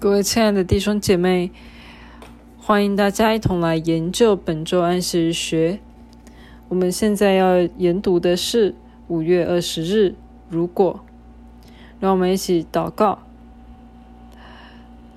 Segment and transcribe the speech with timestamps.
[0.00, 1.50] 各位亲爱的弟兄姐妹，
[2.58, 5.78] 欢迎大家一同来研究本周安息日学。
[6.70, 8.74] 我们现在要研读的是
[9.08, 10.14] 五月二十日。
[10.48, 11.00] 如果，
[12.00, 13.18] 让我们一起祷告。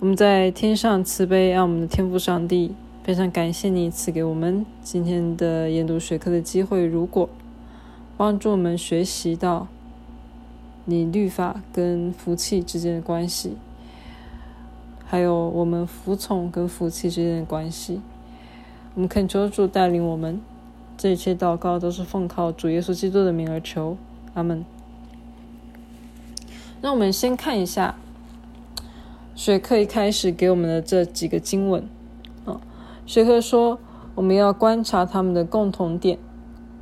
[0.01, 2.75] 我们在天上慈悲爱我们的天父上帝，
[3.05, 6.85] 非常感谢你赐给我们今天的研读学科的机会。
[6.85, 7.29] 如果
[8.17, 9.69] 帮助我们学习到
[10.83, 13.55] 你律法跟福气之间的关系。
[15.13, 18.01] 还有我们服从跟福气之间的关系，
[18.95, 20.41] 我们恳求主带领我们，
[20.97, 23.95] 这一切祷告都是奉靠主耶稣基督的名而求，
[24.33, 24.65] 阿门。
[26.81, 27.93] 那我们先看一下
[29.35, 31.87] 学课一开始给我们的这几个经文
[32.45, 32.59] 啊，
[33.05, 33.77] 学课说
[34.15, 36.17] 我们要观察他们的共同点，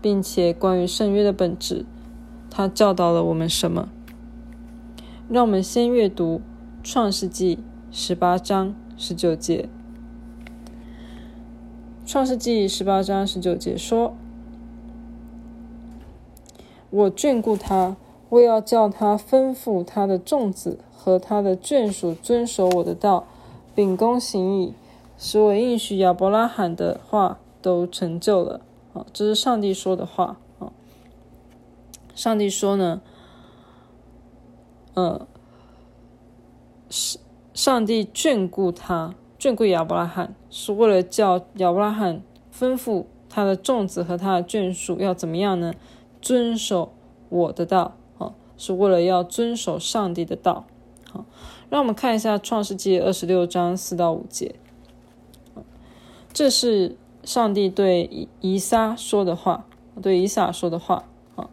[0.02, 1.86] 并且关于圣约的本质，
[2.50, 3.90] 他教导了我们什么？
[5.28, 6.40] 让我们先阅读
[6.82, 7.60] 创世纪。
[7.94, 9.68] 十八章十九节，
[12.10, 14.14] 《创世纪》十八章十九节说
[16.90, 17.98] ：“我眷顾他，
[18.30, 23.28] 我要叫他吩咐他的众子和他的眷属遵守我的道，
[23.76, 24.74] 秉公行义，
[25.18, 28.62] 使我应许亚伯拉罕的话都成就了。”
[28.96, 30.72] 啊，这是上帝说的话啊。
[32.16, 33.02] 上帝说呢，
[34.94, 35.28] 嗯，
[36.90, 37.20] 是。
[37.62, 45.76] 上帝眷顾他，眷顾亚伯拉罕，是为了叫亚伯拉罕吩咐他的众子和他的眷属要怎么样呢？
[46.20, 46.92] 遵守
[47.30, 50.66] 我的道，啊，是为了要遵守上帝的道。
[51.12, 51.26] 好，
[51.70, 54.56] 让我们看一下创世纪二十六章四到五节，
[56.34, 59.68] 这是上帝对以以撒说的话，
[60.02, 61.04] 对以撒说的话。
[61.36, 61.48] 啊，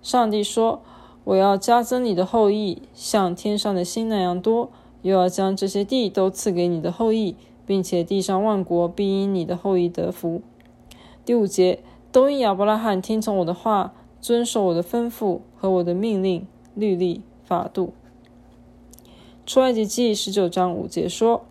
[0.00, 0.80] 上帝说
[1.24, 4.70] ：“我要加增你的后裔，像天上的星那样多。”
[5.04, 10.40] 又要将这些地都赐给你的后裔，并且地上万国必因你的后裔得福。
[11.26, 11.80] 第五节，
[12.10, 13.92] 都因亚伯拉罕听从我的话，
[14.22, 17.92] 遵守我的吩咐和我的命令、律例、法度。
[19.44, 21.44] 出埃及记十九章五节说：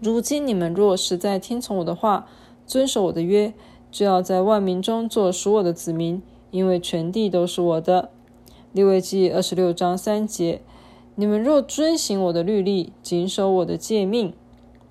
[0.00, 2.26] 如今你们若实在听从我的话，
[2.66, 3.52] 遵守我的约，
[3.90, 8.08] 就要在万民中做属我的子民，因为全地都是我的。
[8.72, 10.62] 利未记二十六章三节。
[11.20, 14.32] 你们若遵行我的律例，谨守我的诫命，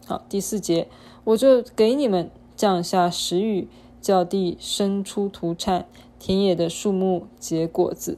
[0.06, 0.90] 好，第四节，
[1.24, 3.70] 我就给你们降下时雨，
[4.02, 5.86] 叫地生出土产，
[6.20, 8.18] 田野的树木结果子。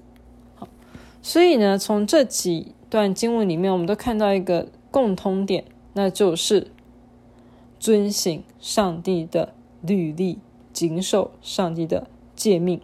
[0.55, 0.67] 好，
[1.21, 6.71] 所以呢，从这几段经文里面，我们都看到一个共通点，那就是
[7.79, 9.53] 遵行上帝的
[9.83, 10.39] 律例，
[10.73, 12.81] 谨守上帝的诫命。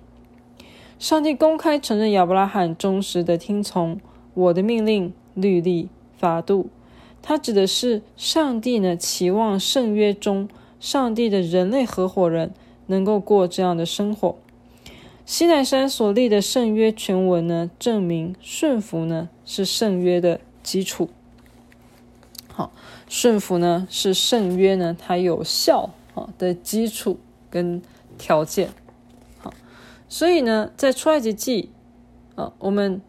[0.99, 3.99] 上帝公开承认亚伯拉罕忠实的听从。
[4.35, 6.67] 我的命令、律例、法度，
[7.21, 10.47] 它指的是上帝呢，期望圣约中
[10.79, 12.53] 上帝的人类合伙人
[12.87, 14.35] 能够过这样的生活。
[15.25, 21.09] 西奈山所立的圣约全文呢，证明顺服呢是圣约的基础。
[22.47, 22.71] 好，
[23.07, 27.17] 顺服呢是圣约呢它有效啊的基础
[27.49, 27.81] 跟
[28.17, 28.69] 条件。
[29.39, 29.53] 好，
[30.09, 31.69] 所以呢，在出埃及记
[32.35, 33.01] 啊，我们。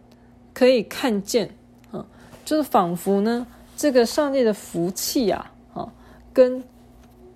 [0.56, 1.50] 可以看见，
[1.90, 2.06] 啊，
[2.42, 3.46] 就是仿佛呢，
[3.76, 5.92] 这个上帝的福气呀，啊，
[6.32, 6.64] 跟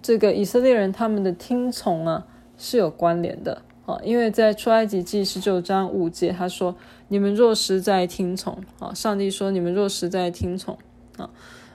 [0.01, 2.27] 这个以色列人他们的听从啊
[2.57, 6.75] 是有关联的，啊，因为在出埃及记十九章五节，他说
[7.09, 10.79] ：“你们若实在听从，啊，上帝说你们若实在听从，
[11.19, 11.29] 啊，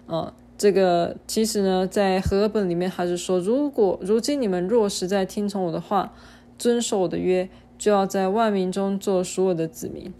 [0.08, 6.12] 啊，这个其实呢，在和合本里面还是说，如果如今你们若实在听从我的话，
[6.58, 10.12] 遵守我的约，就要在万民中做属我的子民。”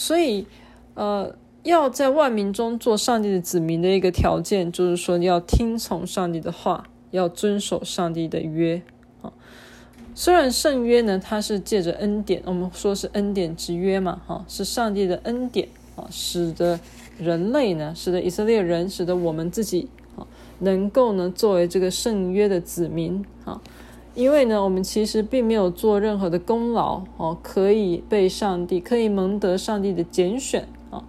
[0.00, 0.46] 所以，
[0.94, 8.80] 呃，要在万民中做上帝的子民的一个条件，就是说要听从上帝的话，要遵守上帝的约
[9.20, 9.30] 啊。
[10.14, 16.80] 虽然圣约呢，它是借着恩典，我们说是恩典之约嘛，哈，是上帝的恩典啊，使得
[17.18, 20.26] 人类呢，使得以色列人，使得我们自己啊，
[20.60, 23.60] 能够呢作为这个圣约的子民啊。
[24.14, 31.02] 因为呢，我们其实并没有做任何的功劳哦，可以被上帝，可以蒙得上帝的拣选啊，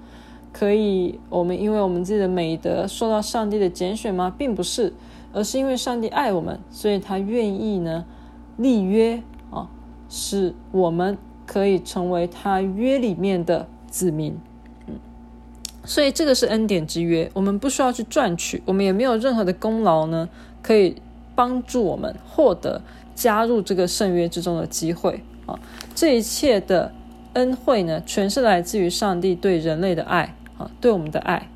[0.53, 4.33] 可以我们因为我们自己的美德受到上帝的拣选吗？
[4.38, 4.94] 并不是，
[5.33, 8.06] 而是因为上帝爱我们，所以他愿意呢
[8.57, 9.68] 立约啊，
[10.07, 14.38] 使我们可以成为他约里面的子民。
[14.86, 14.95] 嗯，
[15.83, 20.30] 所以这个是恩典之约，我们不需要去赚取，我们也没有任何的功劳呢，
[20.62, 20.95] 可以。
[21.41, 22.83] 帮助我们获得
[23.15, 25.59] 加入这个圣约之中的机会啊！
[25.95, 26.91] 这一切的
[27.33, 31.49] 恩惠呢，全是来自于上帝对人类的爱啊，对我们的爱。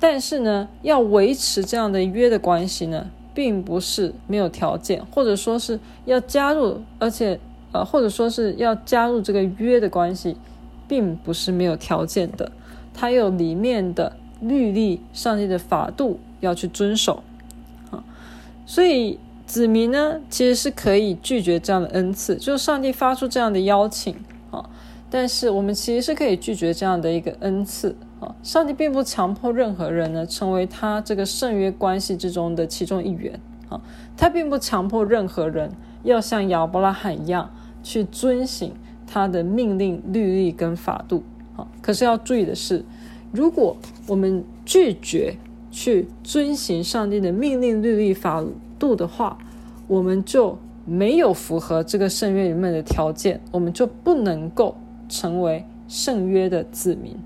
[0.00, 7.38] 但是呢，要维持这样的约的关系呢，并不是没有条件，或者说是要加入，而且
[7.72, 10.38] 呃，或者说是要加入这个约的关系，
[10.88, 12.50] 并不是没有条件的，
[12.94, 17.22] 它有里面的律例、上帝的法度要去遵守。
[18.66, 24.16] 所以子民呢，其实是可以拒绝这样的恩赐，就是上帝发出这样的邀请
[24.50, 24.70] 啊，
[25.10, 28.34] 但是我们其实是可以拒绝这样的一个恩赐啊。
[28.42, 33.38] 上帝并不强迫任何人呢成为他这个圣约关系之中的其中一员
[33.68, 33.80] 啊，
[34.16, 35.70] 他并不强迫任何人
[36.02, 37.50] 要像亚伯拉罕一样
[37.82, 38.72] 去遵行
[39.06, 41.22] 他的命令、律例跟法度
[41.54, 41.68] 啊。
[41.82, 42.82] 可是要注意的是，
[43.30, 43.76] 如果
[44.06, 45.36] 我们拒绝
[45.74, 48.44] 去遵行上帝的命令、律例、法
[48.78, 49.36] 度的话，
[49.88, 50.56] 我们就
[50.86, 54.76] 没有符合这个圣约里面的条件，我们就不能够
[55.08, 57.18] 成为圣约的子民。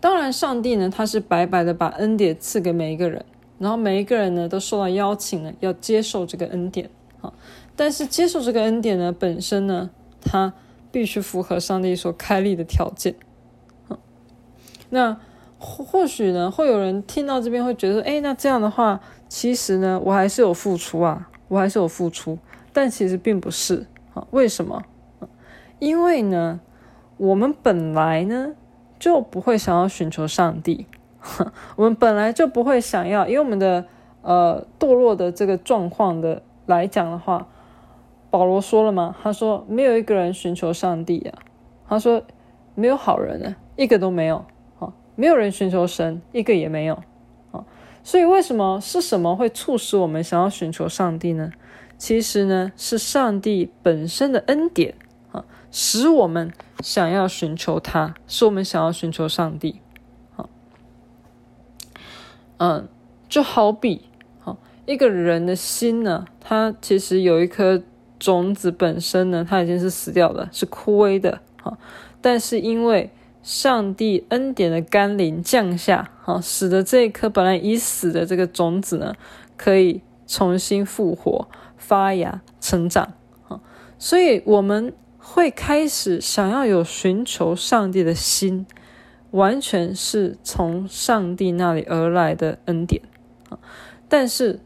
[0.00, 3.24] 当然，上帝呢，他是白白的把恩典赐给每一个人，
[3.60, 6.90] 然后每一个人呢都受到邀请呢，要接受这个恩典
[7.20, 7.32] 啊。
[7.76, 9.90] 但是接受这个恩典呢，本身呢，
[10.20, 10.52] 它
[10.90, 13.14] 必须符合上帝所开立的条件。
[14.90, 15.20] 那
[15.58, 22.38] 或或许呢，会有人听到这边会觉得，哎，那这样的话，其实呢，我还是有付出啊，我还是有付出，
[22.72, 24.26] 但其实并不是啊。
[24.30, 24.82] 为什么？
[25.78, 26.60] 因为呢，
[27.16, 28.54] 我们本来呢。
[29.00, 30.84] 就不会想要寻求上帝，
[31.76, 33.84] 我们本来就不会想要，因为我们的
[34.22, 37.46] 呃堕落的这个状况的来讲的话，
[38.28, 41.32] 保罗说了嘛，他说没有一个人寻求上帝呀，
[41.88, 42.20] 他说
[42.74, 44.44] 没有好人呢，一个都没有，
[45.20, 46.94] 没有人寻求神，一个也没有，
[47.50, 47.64] 啊，
[48.04, 51.50] 所以为什么是什么会促使我们想要寻求上帝呢？
[51.98, 54.94] 其实呢，是上帝本身的恩典
[55.32, 55.44] 啊。
[55.72, 59.80] 使我们想要寻求他，使我们想要寻求上帝，
[60.36, 60.48] 好，
[62.58, 62.86] 嗯，
[63.28, 64.02] 就好比，
[64.38, 64.56] 好，
[64.86, 67.82] 一个人的心呢，他其实有一颗
[68.20, 71.76] 种子，本身呢，它已经是死掉了，是枯萎的，啊，
[72.20, 73.10] 但是因为
[73.48, 79.14] 上帝恩典的甘霖降下，好，使得这一颗本来已死的这个种子呢，
[79.56, 81.48] 可以重新复活、
[81.78, 83.14] 发芽、成长，
[83.44, 83.62] 好，
[83.98, 84.92] 所以我们。
[85.20, 88.66] 会开始想要有寻求上帝的心，
[89.32, 93.02] 完全是从上帝那里而来的恩典
[93.50, 93.58] 啊！
[94.08, 94.60] 但是，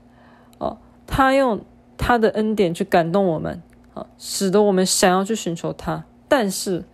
[0.59, 1.65] 哦，他用
[1.97, 3.61] 他的恩典去感动我们
[3.93, 6.05] 啊，使得我们想要去寻求他。
[6.29, 6.85] 但是，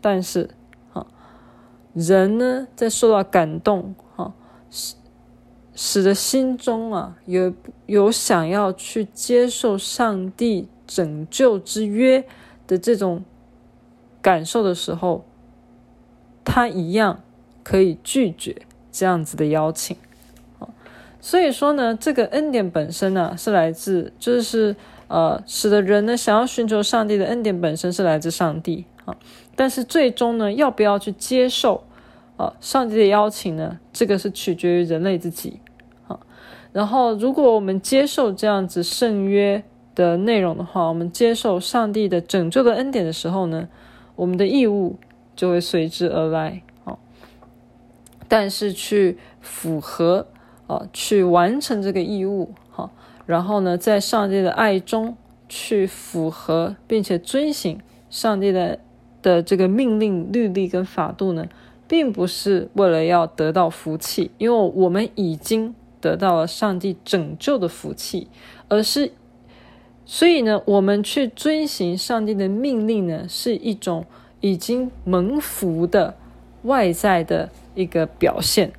[0.00, 0.50] 但是，
[1.98, 4.32] 人呢，在受到感动，哈，
[4.70, 4.94] 使
[5.74, 7.52] 使得心中啊有
[7.86, 12.24] 有想要去接受上帝拯救之约。
[12.68, 13.24] 的这种
[14.20, 15.24] 感受的时候，
[16.44, 17.20] 他一样
[17.64, 18.60] 可以拒绝
[18.92, 19.96] 这样子的邀请。
[21.18, 29.16] 所以说呢，这个恩典本身呢，是来自，就是呃，使得人呢想要寻求上帝的恩典本身是来自上帝啊。
[29.56, 31.84] 但是最终呢，要不要去接受
[32.38, 33.78] 啊上帝的邀请呢？
[33.92, 35.60] 这个是取决于人类自己
[36.06, 36.18] 啊。
[36.72, 39.62] 然后，如果我们接受这样子圣约。
[39.94, 43.68] 的内容的话，我们接受上帝的拯救的恩典的时候呢，
[44.14, 44.96] 我们的义务
[45.34, 46.62] 就会随之而来。
[46.84, 47.00] 好，
[48.28, 50.28] 但是去符合
[50.68, 52.92] 啊，去完成这个义务，好，
[53.26, 55.16] 然后呢，在上帝的爱中
[55.48, 58.78] 去符合并且遵行上帝的
[59.20, 61.44] 的这个命令、律例跟法度呢，
[61.88, 68.28] 并不是为了要得到福气，因为我们已经得到了上帝拯救的福气，
[68.68, 69.10] 而是。
[70.10, 74.06] 所以呢，我们去遵行上帝的命令呢，是一种
[74.40, 76.14] 已经蒙福的
[76.62, 78.72] 外在的一个表现。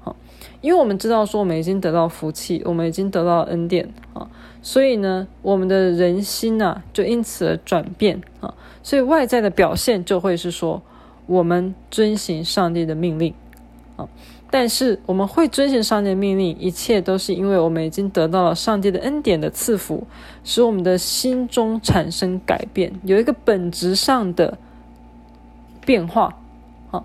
[0.00, 0.14] 好，
[0.60, 4.28] 因为我们知道说我们已经得到福气，我们已经得到恩典啊，
[4.60, 8.52] 所以呢，我们的人心啊就因此而转变啊，
[8.82, 10.82] 所以外在的表现就会是说
[11.28, 13.32] 我们遵行上帝的命令
[13.96, 14.08] 啊。
[14.50, 20.06] 但是我们会遵行上帝的命令，一切都是因为我们已经得到了上帝的恩典的赐福，
[20.42, 24.56] 使我们的心中产生改变，有一个本质上的
[25.84, 26.34] 变化。
[26.90, 27.04] 啊，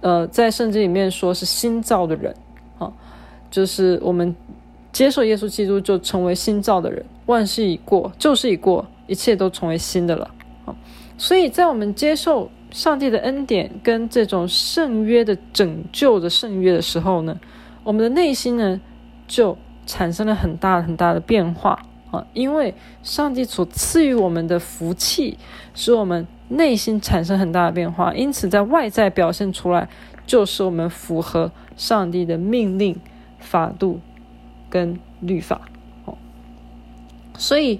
[0.00, 2.34] 呃，在圣经里面说是新造的人，
[2.80, 2.92] 啊，
[3.52, 4.34] 就是我们
[4.90, 10.28] 接受耶稣基督就成为新造的人，万事已过，旧事已过，一切都成为新的了。
[10.64, 10.74] 啊，
[11.16, 12.50] 所以在我们接受。
[12.74, 17.38] 上帝的恩典跟这种圣约的拯救的圣约的时候呢，
[17.84, 18.80] 我们的内心呢
[19.28, 21.78] 就产生了很大很大的变化
[22.10, 22.26] 啊！
[22.32, 25.38] 因为上帝所赐予我们的福气，
[25.72, 29.88] 使我们内心产生很大的变化，因此在外在表现出来，
[30.26, 32.98] 就是我们符合上帝的命令、
[33.38, 34.00] 法度
[34.68, 35.60] 跟律法。
[36.06, 36.18] 哦，
[37.38, 37.78] 所以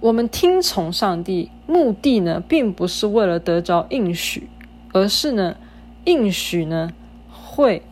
[0.00, 4.48] 我们听从上帝，目的呢，并不是为了得着应许，
[4.92, 5.56] 而是呢，
[6.04, 6.90] 应许呢
[7.30, 7.82] 会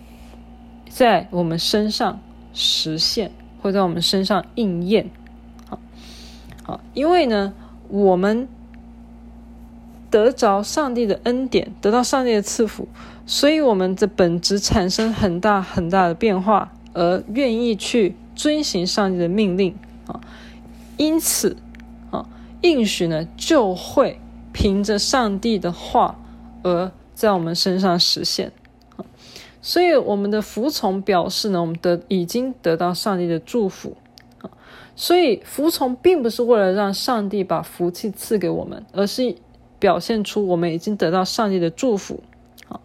[0.88, 2.20] 在我们身上
[2.52, 3.30] 实现，
[3.60, 5.10] 会在我们身上应验。
[5.68, 5.78] 好，
[6.62, 7.52] 好，因为呢，
[7.88, 8.48] 我们。
[10.10, 12.86] 得着上帝的恩典，得到上帝的赐福，
[13.26, 19.74] 所以我们的本质产生很大很大的变化，而愿意去遵行上帝的命令
[20.06, 20.20] 啊，
[20.96, 21.56] 因此，
[22.64, 24.18] 应许呢就会
[24.52, 26.18] 凭着上帝的话
[26.64, 28.50] 而在我们身上实现，
[29.62, 33.96] 所以我们的服从表示呢，我们得已经得到上帝的祝福
[34.40, 34.50] 啊，
[34.96, 39.36] 所以服从并不是为了让上帝把福气赐给我们，而是。
[39.80, 42.22] 表现出我们已经得到上帝的祝福，
[42.68, 42.80] 啊，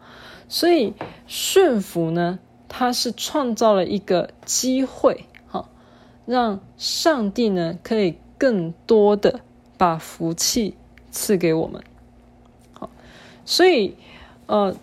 [0.50, 0.94] 所以
[1.28, 5.70] 顺服呢，它是创造了一个机会，好，
[6.26, 9.40] 让上帝呢可以更多的
[9.80, 10.76] 把福气
[11.10, 11.82] 赐给我们，
[12.74, 12.90] 好，
[13.46, 13.96] 所以
[14.46, 14.76] 呃，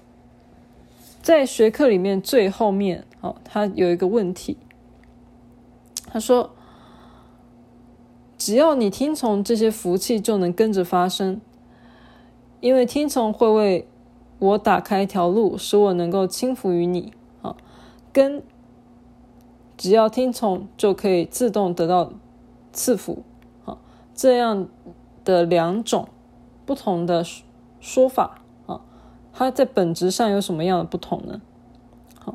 [1.21, 4.57] 在学课里面最后面，好，他有一个问题，
[6.07, 6.51] 他说，
[8.39, 11.43] 只要你听从这些福气，就能跟着发生。
[12.61, 13.87] 因为听从会为
[14.39, 17.13] 我打开一条路，使我能够轻浮于你。
[17.43, 17.55] 啊，
[18.15, 18.43] 跟
[19.77, 22.15] 只要听从就可以自动得到
[22.73, 23.23] 赐福。
[24.17, 24.67] 这样
[25.25, 26.09] 的两种
[26.65, 27.23] 不同的
[27.79, 28.81] 说法，啊，
[29.33, 31.41] 它在本质上有什么样的不同呢？
[32.19, 32.35] 好，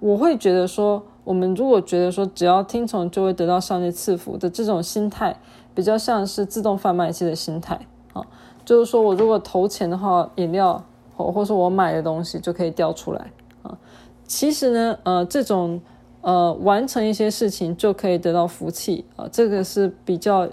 [0.00, 5.38] 我会觉得说，我们如果觉得说只要听从就会得到上帝赐福的这种心态，
[5.74, 7.80] 比较像是自动贩卖机的心态。
[8.12, 8.24] 啊。
[8.64, 10.84] 就是说我如果投钱的话，饮料
[11.16, 13.30] 或或是我买的东西就可以掉出来
[13.62, 13.78] 啊。
[14.24, 15.80] 其实呢，呃，这种
[16.20, 20.48] 呃完成一些事情就可以得到福气啊，这个是比较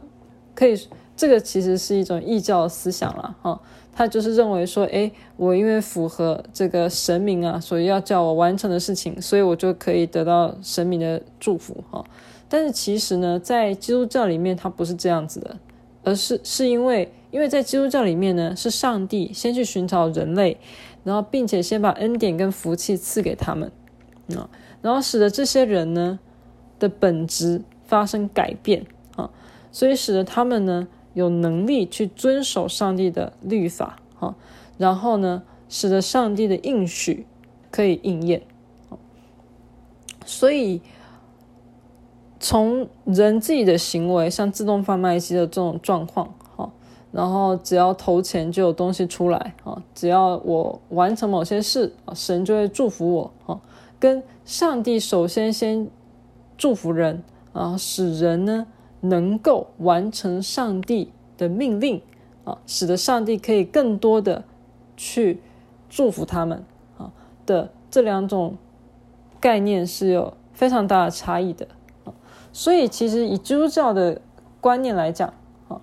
[0.55, 0.79] 可以，
[1.15, 3.59] 这个其实是一种异教思想了哈。
[3.95, 12.03] 他就是认为说，诶，我因为符合这个神明啊，所以要叫我完成的事情，所以我就可以得到神明的祝福哈。
[12.49, 15.57] 但是其实呢，在基督教里面，它不是这样子的，
[16.03, 17.11] 而是是因为。
[17.33, 20.55] 因为在基督教里面呢，是上帝先去寻找人类，
[21.03, 23.71] 然后并且先把恩典跟福气赐给他们，
[24.37, 24.47] 啊，
[24.83, 26.19] 然后使得这些人呢
[26.77, 28.85] 的本质发生改变，
[29.73, 34.35] 所以使得他们呢有能力去遵守上帝的律法啊，
[34.77, 37.27] 然后呢使得上帝的应许
[37.69, 38.43] 可以应验，
[40.25, 40.79] 所以
[42.39, 46.33] 从人自己的行为，像自动贩卖机的这种状况。
[47.11, 49.79] 然后只要投钱就有东西出来啊！
[49.93, 53.61] 只要我完成某些事啊，神就会祝福我啊。
[53.99, 55.87] 跟上帝首先先
[56.57, 58.65] 祝福人啊，使人呢
[59.03, 62.01] 能够完成上帝的命令
[62.45, 64.43] 啊，使得上帝可以更多的
[64.95, 65.41] 去
[65.89, 66.63] 祝福他们
[66.97, 67.11] 啊
[67.45, 68.55] 的这两种
[69.39, 71.67] 概念是有非常大的差异的
[72.05, 72.13] 啊。
[72.53, 74.21] 所以其实以基督教的
[74.61, 75.33] 观念来讲
[75.67, 75.81] 啊。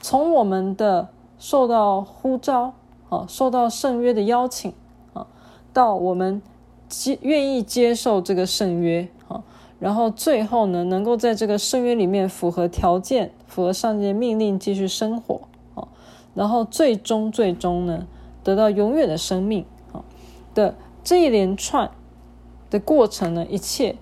[0.00, 2.74] 从我们的受到呼召，
[3.08, 4.72] 啊，受到圣约的邀请，
[5.12, 5.26] 啊，
[5.72, 6.42] 到我们
[6.88, 9.42] 接愿意接受这个圣约，啊，
[9.82, 15.40] 然后最后呢，能够在这个圣约里面符合条件，符合上帝的命令继续生活，
[15.74, 15.88] 啊，
[16.34, 18.06] 然后最终最终呢，
[18.44, 20.04] 得到永远的生命，啊
[20.54, 21.90] 的这一连串
[22.70, 23.96] 的过程呢，一切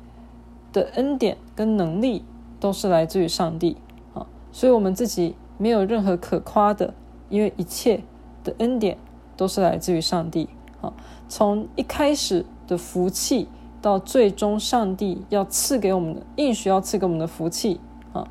[0.71, 2.23] 的恩典跟能力
[2.61, 3.79] 都是来自于上帝，
[4.13, 5.35] 啊，所以我们自己。
[5.63, 6.95] 没有任何可夸的，
[7.29, 8.01] 因为一切
[8.43, 8.97] 的恩典
[9.37, 10.49] 都是来自于上帝。
[10.81, 10.95] 啊，
[11.29, 13.47] 从一开始的福气
[13.81, 17.81] 到最终上帝要赐给我们的应许，要赐给我们的福气
[18.13, 18.27] 啊，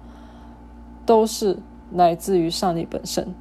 [1.05, 1.57] 都是
[1.91, 3.33] 来自于上帝本身。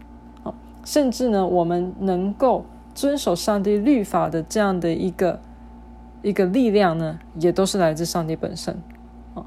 [0.43, 5.41] 啊，甚至呢，我们能够遵守上帝律法的这样的一个
[6.23, 8.75] 一个力量呢，也都是来自上帝本身。
[9.35, 9.45] 啊，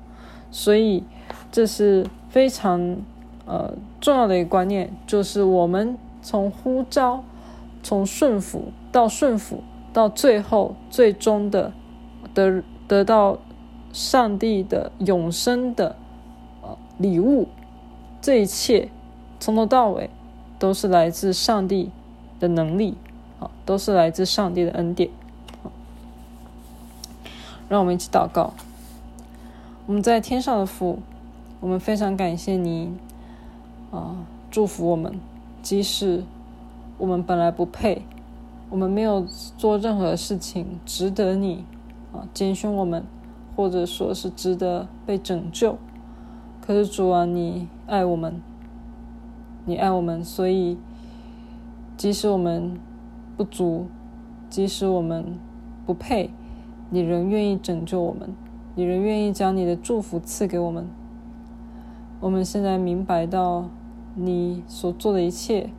[0.52, 1.04] 所以
[1.52, 2.98] 这是非常。
[3.44, 7.22] 呃，重要的一个观念就是，我们从呼召、
[7.84, 11.74] 从顺服到顺服，到最后最终的
[12.34, 13.38] 得得到
[13.94, 15.96] 上帝的永生的
[16.62, 17.48] 呃礼物，
[18.22, 18.90] 这一切
[19.40, 20.10] 从头到尾
[20.60, 21.92] 都是来自上帝
[22.40, 22.96] 的能力，
[23.40, 25.10] 啊，都是来自上帝的恩典。
[27.68, 28.54] 让我们一起祷告。
[29.88, 31.00] 我们在天上的父，
[31.60, 32.92] 我们非常感谢你。
[33.92, 34.16] 啊，
[34.50, 35.20] 祝福我们，
[35.62, 36.24] 即使
[36.98, 38.04] 我们本来不配，
[38.70, 39.26] 我们没有
[39.58, 41.66] 做任何事情值得你
[42.12, 43.04] 啊拣选我们，
[43.56, 45.78] 或者说是值得被拯救。
[46.60, 48.42] 可是主啊，你爱我们，
[49.66, 50.78] 你爱我们，所以
[51.98, 52.80] 即使我们
[53.36, 53.88] 不足，
[54.50, 55.40] 即使我们
[55.86, 56.30] 不配，
[56.90, 58.34] 你仍愿意拯救我们，
[58.76, 60.88] 你仍愿意将你的祝福赐给我们。
[62.20, 63.66] 我们现在明白到，
[64.14, 65.72] 你所做的一切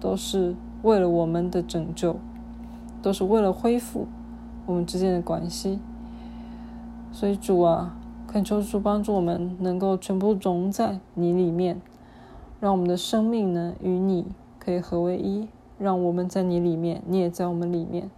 [0.00, 2.16] 都是为了我们的拯救，
[3.00, 4.08] 都是为了恢复
[4.66, 5.78] 我们之间的关系。
[7.12, 7.96] 所以主啊。
[8.26, 11.80] 恳求主帮助我们能够全部融在你里面，
[12.58, 14.26] 让我们的生命呢与你
[14.58, 15.46] 可以合为一，
[15.78, 18.10] 让我们在你里面，你也在我们里面，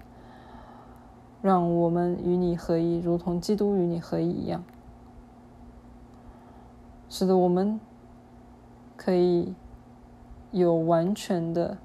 [1.42, 4.64] 让我们与你合一，如同基督与你合一一样，
[7.10, 7.78] 使得我们
[8.96, 9.52] 可以
[10.50, 11.76] 有完全的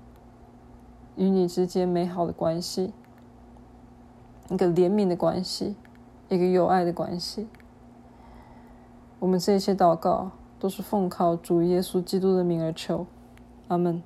[1.18, 2.94] 与你之间美好的关系，
[4.51, 5.75] 一个怜悯的关系，
[6.27, 7.48] 一个有爱的关系。
[9.17, 13.08] 我们这些祷告都是奉靠主耶稣基督的名而求，
[13.70, 14.03] 阿门。